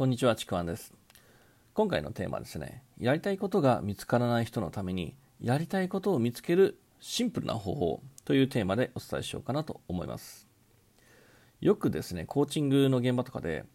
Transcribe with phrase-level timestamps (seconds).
[0.00, 0.94] こんにちは、ちくわんです。
[1.74, 10.48] 今回のテーマですね、やりたいことが見つからない人のために、やりたいことを見つけるシンプルな方法というテーマでお伝えしようかなと思います。
[11.60, 13.66] よくですね、コーチングの現場とかで、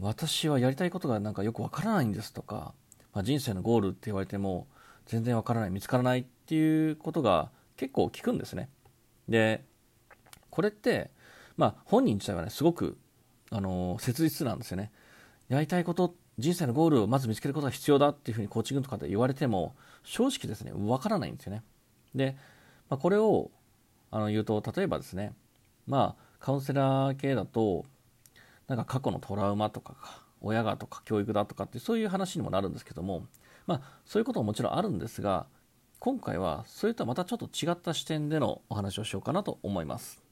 [0.00, 2.72] 私はやりたいことがなんかよくわからないんですとか、
[3.12, 4.66] まあ、人生のゴールって言われても
[5.04, 8.70] 全然わからない、見つからないっていうことが結構聞くんですね。
[9.28, 9.62] で、
[10.48, 11.10] これって、
[11.58, 12.96] まあ、本人自体はね、すごく、
[13.50, 14.90] あの切実なんですよね。
[15.50, 21.64] やりたいこと、人生のゴールをまず見つけることが必要だっていうふうにコーチングとかで言われても、正直ですね、わからないんですよね。
[22.14, 22.36] で、
[22.88, 23.50] まあ、これを
[24.12, 25.32] あの言うと、例えばですね、
[25.88, 27.84] まあ、カウンセラー系だと、
[28.68, 29.96] なんか過去のトラウマとか
[30.40, 33.26] 親がとか教育だとかってそういう話にもなるんですけども、
[33.66, 35.46] まあ、そういうことももちろんあるんですが、
[35.98, 40.22] 今回はそれとはまたちょっと違った視点でのお話をしようかなと思います。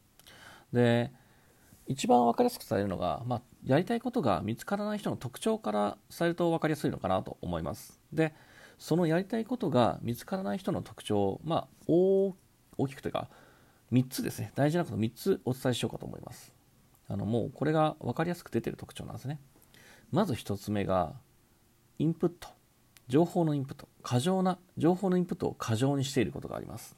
[0.73, 1.12] で、
[1.88, 7.98] 一番分かりやすく伝えるのが、まあ、やりたいことが見つからない人の特徴から伝えると分かりやすいのかなと思います。
[8.12, 8.34] で、
[8.78, 12.34] そのやりたいことが見つからない人の特徴、まあ、大
[12.89, 13.28] きくというか、
[13.91, 16.53] 3つですね、大事なこと3つお伝えしようかと思います。
[17.08, 19.41] あのもうこれが分かりやすく出てる特徴なんですね。
[20.12, 21.14] まず1つ目が、
[21.98, 22.48] インプット。
[23.08, 23.89] 情報のインプット。
[24.02, 26.97] 過剰な、情報のインプットを過剰にしていることがあります。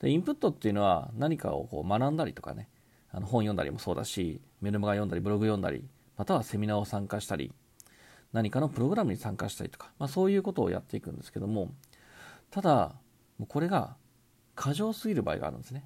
[0.00, 2.68] で、インプットっていうのは何かをこう学んだりとかね、
[3.12, 5.84] あの本読んだりもそうだし、メルマガ読んだり、ブログ読んだり、
[6.16, 7.52] またはセミナーを参加したり、
[8.32, 11.70] 何かのプログラムに参加したりとか、まあ、そういうことをやっていくんですけども、
[12.50, 12.94] ただ、
[13.48, 13.96] これが
[14.54, 15.84] 過剰すぎる場合があるんですね。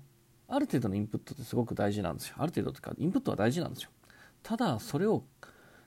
[0.49, 2.37] ある程度のインプットってすごく大事なんですよ。
[2.39, 3.91] ある程度というか、インプットは大事なんですよ。
[4.43, 5.25] ただ、それを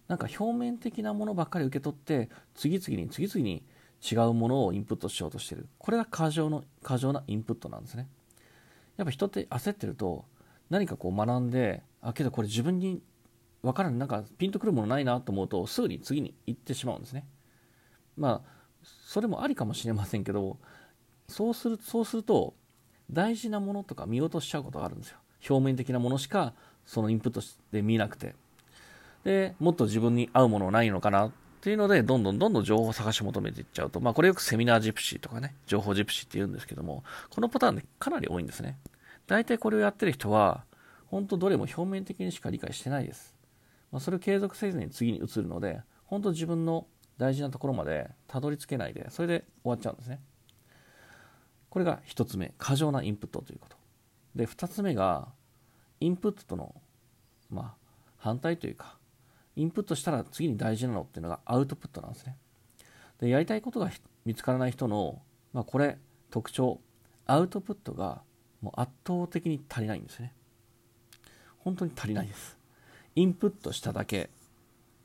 [0.07, 3.63] なんか表面的なものばっかり受け取って、次々に次々に
[4.01, 5.67] 違うものをインプットしようとしてる。
[5.77, 8.07] これが過剰の、過剰なインプットなんですね。
[8.95, 10.25] やっぱ人って焦ってると、
[10.69, 13.01] 何かこう学んで、あ、けどこれ自分に
[13.61, 17.25] 分からない、なんかピンとくるものないなと思うと、すぐに次に行ってしまうんですね。
[18.15, 18.49] まあ、
[18.83, 20.57] それもありかもしれませんけど、
[21.27, 22.53] そうする、そうすると、
[23.11, 25.17] 大事なものとか見落としちゃうことがあるんですよ。
[25.49, 26.53] 表面的なものしか、
[26.85, 27.41] そのインプット
[27.71, 28.35] で見なくて。
[29.23, 38.77] で、もっと自分に合うものないのかなっていうので、どんどんどんどん情報を探し求めていっちゃうと、まあこれよくセミナージプシーとかね、情報ジプシーって言うんですけども、このパターンでかなり多いんですね。
[39.27, 40.63] 大体これをやってる人は、
[41.07, 43.35] 本当どれも表面的にしか理解してないです。
[43.91, 50.21] まあ、それを継続せずに次に移るので、本当自分の大事なところまでたどり着けないで、それで終わっちゃうんですね。
[51.69, 53.77] これが一つ目、過剰なインプットということ。
[54.35, 55.29] で、二つ目が、
[55.99, 56.75] インプットとの、
[57.49, 57.75] まあ、
[58.17, 58.97] 反対というか、
[59.55, 62.37] インプットしたら次に大事なのっていうのがアウトプットなんですね。
[63.19, 63.91] で、やりたいことが
[64.25, 65.21] 見つからない人の、
[65.53, 65.97] まあ、これ、
[66.29, 66.79] 特徴、
[67.25, 68.21] アウトプットが
[68.61, 70.33] もう圧倒的に足りないんですね。
[71.59, 72.57] 本当に足りないです。
[73.15, 74.29] インプットしただけ、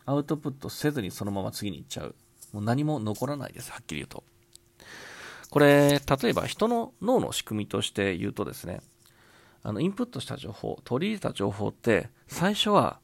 [0.05, 2.15] アウトプットせずにそのまま次に行っちゃう。
[2.53, 4.25] もう何も残らないです、はっきり言うと。
[5.51, 8.81] これ、例えば人の脳の仕組みとして言うとですね、
[9.63, 13.01] あの、インプットした情報、取り入れた情報って、最初は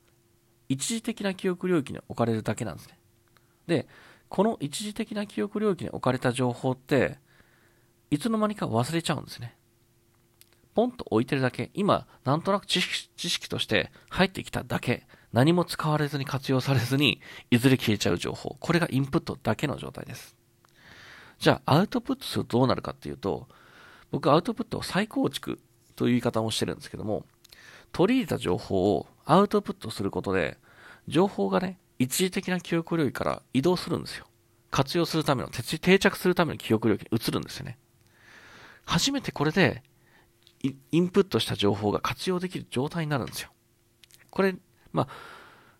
[0.68, 2.98] 一時的な記憶領域に置かれるだけなんですね。
[3.66, 3.86] で、
[4.28, 7.18] この一時的な記憶領域に置かれた情報って、
[8.10, 9.57] いつの間にか忘れちゃうんですね。
[10.78, 18.56] ポンと置いてるだけ、今、なんとなく知識知識として入ってきただけ、何も使われずに活用されずに、いずれ消えちゃう情報。
[18.60, 20.36] これがインプットだけの状態です。
[21.40, 23.48] じゃあ、アウトプットするとどうなるかっていうと、
[24.12, 25.58] 僕、アウトプットを再構築
[25.96, 27.26] という言い方もしてるんですけども、
[27.90, 30.58] 取り入れた情報をアウトプットすることで、
[31.08, 34.28] 情報がね、一時的な記憶領域から移動するんですよ。
[34.70, 37.78] 活用するための、定着するための記憶領域に移るんですよね。
[38.84, 39.82] 初めてこれで、
[40.62, 43.50] インプットした情報が活用できる状態になるんですよ。
[44.30, 44.56] これ、
[44.92, 45.08] まあ、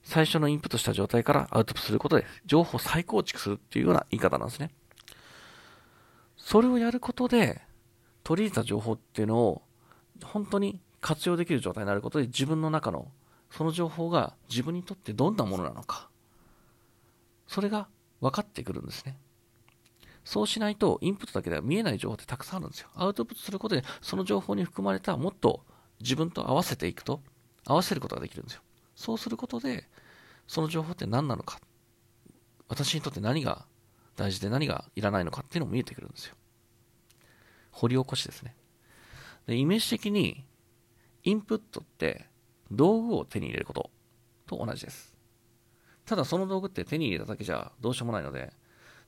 [0.02, 4.70] 最初のインプットした状態からアウトプットすることで、情報を再構築するっていうような言い方なんですね。
[6.36, 7.60] それをやることで、
[8.24, 9.62] 取り入れた情報っていうのを、
[10.22, 13.10] 本当に活用できる状態になることで、自分の中の、
[13.50, 16.08] その情報が自分にとってどんなものなのか、
[17.46, 17.88] それが
[18.20, 19.18] 分かってくるんですね。
[20.28, 22.90] そうしないと、インプットだけでは見えない情報ってたくさんあるんですよ。
[22.94, 25.64] アウトプットすることで、その情報に含まれたもっと
[26.00, 27.22] 自分と合わせていくと、
[27.64, 28.60] 合わせることができるんですよ。
[28.94, 29.88] そうすることで、
[30.46, 31.62] その情報って何なのか、
[32.68, 33.64] 私にとって何が
[34.16, 36.34] 大事で何がいらないのかっていうのも見えてくるんですよ。
[37.70, 38.54] 掘り起こしですね。
[39.46, 40.44] で、イメージ的に、
[41.22, 42.26] インプットって
[42.70, 43.90] 道具を手に入れること
[44.46, 45.16] と同じです。
[46.04, 48.52] ただその道具って手に入れただけじゃどうしようもないので、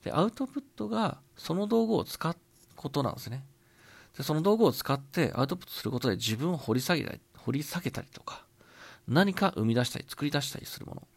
[0.05, 2.37] で、アウトプットがその道具を使う
[2.77, 3.45] ことなんですね。
[4.17, 8.45] で、その道具を使ってアウトプットすることで自分を掘り下げたり、掘り下げたりとか、
[9.07, 11.09] 何か生み出したり、作り出したりするもの。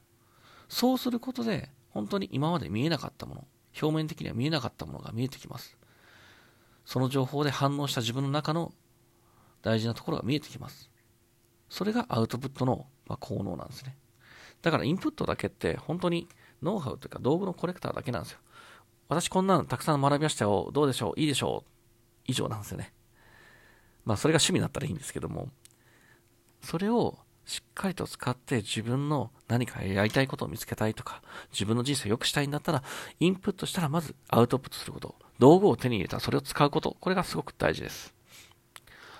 [0.68, 3.48] そうすることで、本当に今まで見えなかったもの、
[3.82, 5.78] 表面的には見えなかったものが見えてきます。
[6.86, 8.74] その情報で反応した自分の中の
[9.62, 10.90] 大事なところが見えてきます。
[11.70, 13.98] それがアウトプットの、ま効能なんですね。
[14.62, 16.28] だからインプットだけって本当に
[16.62, 18.40] ノウハウというか道具のコレクターだけなんですよ。
[19.10, 20.70] 私こんなのたくさん学びましたよ。
[20.74, 21.20] どうでしょう？
[21.20, 21.70] いいでしょう？
[22.26, 22.94] 以上なんですよね。
[24.06, 25.50] まあそれが趣味だったらいいんですけども、
[26.62, 31.22] それをしっかりと使って自分の何かやりたいことを見つけたいとか、
[31.52, 32.84] 自分の人生を良くしたいんだったら、
[33.20, 35.16] インプットしたらまずアウトプットすること。
[35.40, 36.96] 道具を手に入れたらそれを使うこと。
[37.00, 38.14] これがすごく大事です。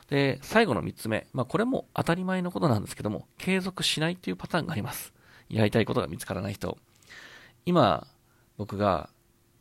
[0.10, 1.28] で、最後の3つ目。
[1.34, 5.14] まあこれも当たり前のことなんですけども、継続しないっていうパターンがあります。
[5.50, 6.78] やりたいことが見つからない人。
[7.66, 8.08] 今、
[8.58, 9.10] 僕が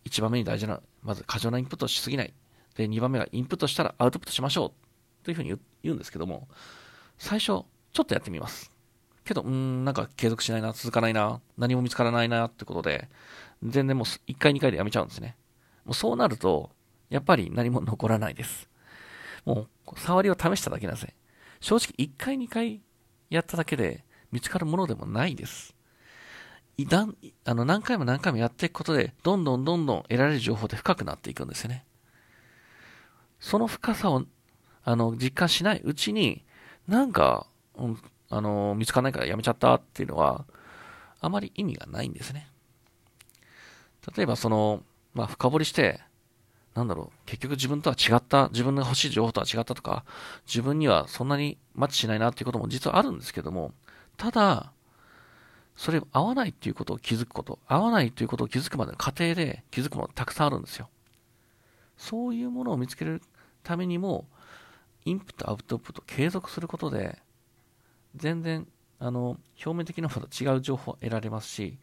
[0.05, 2.33] 1番目に大事な、まず過剰なインプットをしすぎない。
[2.77, 4.73] で、2番目がインプットしたらアウトプットしましょ
[5.21, 5.25] う。
[5.25, 6.49] というふうに言うんですけども、
[7.19, 7.65] 最初、ちょ
[8.03, 8.71] っとやってみます。
[9.25, 13.09] けど、うん、なんか継続しないな、続かないな、何も見つからないなってことで、
[13.63, 15.37] 全然もう1回2回でやめちゃうんですね。
[15.85, 16.71] もうそうなると、
[17.11, 18.69] やっぱり何も残らないです。
[19.45, 21.15] もう、触りを試しただけなんですね。
[21.61, 22.83] 正直1回2回
[23.31, 25.75] やっただけで見つかるものでもないです。
[26.79, 31.85] いだん、あの、何回も何回もやっていくことで、どんどんどんどん得られる情報って深くなっていくんですよね。
[33.41, 34.25] その深さを、
[34.85, 36.45] あの、実感しないうちに、
[36.89, 37.47] なんか、
[37.77, 37.99] うん、
[38.31, 40.47] あの、見つからないからやめちゃったっていうのは、
[41.21, 42.49] あまり意味がないんですね。
[44.17, 44.83] 例えばその、
[45.15, 46.01] まあ、深掘りして、
[46.75, 50.05] なんだろう、結局自分とは違った、自分の欲しい情報とは違ったとか、
[50.47, 53.73] 自分にはそんなにマッチしないなっていうことも実はあるんですけども、
[54.17, 54.73] ただ、
[55.77, 60.89] それ合わないっていうことを気づくこと、合わないということを気づくまでの過程で気づくものたくさんあるんですよ。
[61.97, 63.23] そういうものを見つける
[63.63, 64.27] ためにも、
[65.05, 67.19] インプット、アウトプット継続することで、
[68.15, 71.79] 全然、あの、表面的なものと違う情報を得られますし、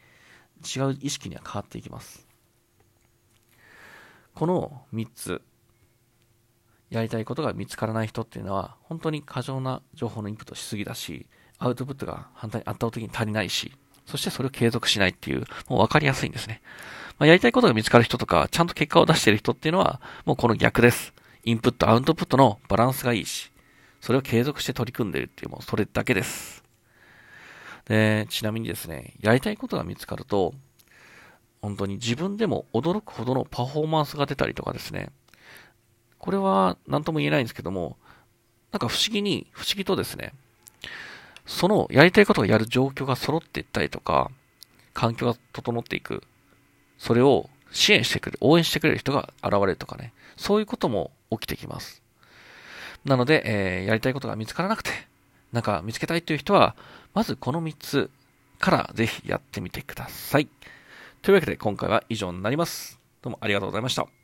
[0.75, 2.27] 違う意識には変わっていきます。
[4.35, 5.41] この3つ、
[6.89, 11.27] やりたいことが見つからない人っていうのは、本当に過剰な情報のインプットしすぎだし、
[11.59, 13.71] アウトプットが反対に圧倒的に足りないし、
[14.05, 16.61] そしてそれを継続しないっていう、もう分かりやすいんですね。
[17.19, 21.13] まあ、やりたいことが見つかる人とか、ちゃんと結果を出している人っていうのは、もうこの逆です。
[21.43, 23.51] インプット、アウトプットのバランスがいいし、
[23.99, 26.63] それを継続して取り組んでいるっていう、もうそれだけです。
[27.85, 30.53] で、ちなみにですね、やりたいことが見つかると、
[31.61, 35.09] 本当に自分でも驚くほどのパフォーマンスが出たりとかですね、
[36.17, 37.97] これは何とも言えないんですけども、
[38.71, 40.33] なんか不思議に、不思議とですね、
[41.49, 44.29] そのやりたいことをやる状況が揃っていったりとか、
[44.93, 46.21] 環境が整っていく、
[46.99, 52.03] それを支援してくれる、応援してくれる人が現れるとかね、そういうことも起きてきます。
[53.03, 54.91] なので、えー、やりたいことが見つからなくて、
[55.51, 56.75] なんか見つけたいという人は、
[57.15, 58.11] まずこの3つ
[58.59, 60.47] からぜひやってみてください。
[61.23, 62.99] というわけで今回は以上になります。
[63.23, 64.18] どうもありがとうございました。